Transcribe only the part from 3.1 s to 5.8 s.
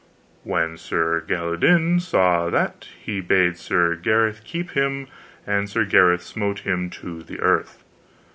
bad Sir Gareth keep him, and